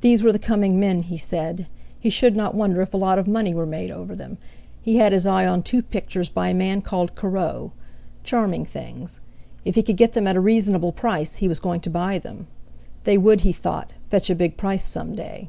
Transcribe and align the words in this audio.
These 0.00 0.22
were 0.22 0.30
the 0.30 0.38
coming 0.38 0.78
men, 0.78 1.02
he 1.02 1.18
said; 1.18 1.66
he 1.98 2.08
should 2.08 2.36
not 2.36 2.54
wonder 2.54 2.82
if 2.82 2.94
a 2.94 2.96
lot 2.96 3.18
of 3.18 3.26
money 3.26 3.52
were 3.52 3.66
made 3.66 3.90
over 3.90 4.14
them; 4.14 4.38
he 4.80 4.98
had 4.98 5.10
his 5.12 5.26
eye 5.26 5.44
on 5.44 5.64
two 5.64 5.82
pictures 5.82 6.28
by 6.28 6.50
a 6.50 6.54
man 6.54 6.82
called 6.82 7.16
Corot, 7.16 7.72
charming 8.22 8.64
things; 8.64 9.18
if 9.64 9.74
he 9.74 9.82
could 9.82 9.96
get 9.96 10.12
them 10.12 10.28
at 10.28 10.36
a 10.36 10.40
reasonable 10.40 10.92
price 10.92 11.34
he 11.42 11.48
was 11.48 11.58
going 11.58 11.80
to 11.80 11.90
buy 11.90 12.16
them—they 12.16 13.18
would, 13.18 13.40
he 13.40 13.52
thought, 13.52 13.90
fetch 14.08 14.30
a 14.30 14.36
big 14.36 14.56
price 14.56 14.84
some 14.84 15.16
day. 15.16 15.48